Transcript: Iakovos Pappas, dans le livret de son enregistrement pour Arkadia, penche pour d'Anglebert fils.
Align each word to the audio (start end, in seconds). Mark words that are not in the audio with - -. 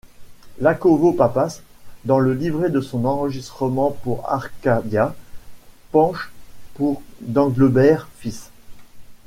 Iakovos 0.59 1.13
Pappas, 1.13 1.61
dans 2.05 2.17
le 2.17 2.33
livret 2.33 2.71
de 2.71 2.81
son 2.81 3.05
enregistrement 3.05 3.91
pour 4.01 4.27
Arkadia, 4.27 5.13
penche 5.91 6.31
pour 6.73 7.03
d'Anglebert 7.21 8.07
fils. 8.17 8.49